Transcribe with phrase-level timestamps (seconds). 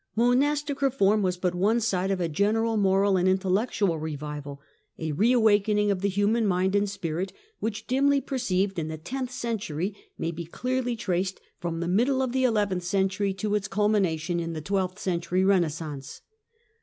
[0.15, 4.61] Monastic reform was but one side of a general moral and Revival of intellectual revival,
[4.97, 9.29] a reawakening of the human mind and and'^^^"^ spirit, which, dimly perceived in the tenth
[9.29, 13.67] century, may E^^c^^^o^ be clearly traced from the middle of the eleventh century to its
[13.67, 16.21] culmination in the" twelfth century Eenaissance."